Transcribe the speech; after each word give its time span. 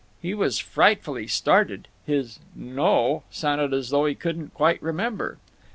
He 0.19 0.33
was 0.33 0.57
frightfully 0.57 1.27
startled. 1.27 1.87
His 2.07 2.39
"No" 2.55 3.21
sounded 3.29 3.71
as 3.71 3.91
though 3.91 4.07
he 4.07 4.15
couldn't 4.15 4.55
quite 4.55 4.81
remember. 4.81 5.37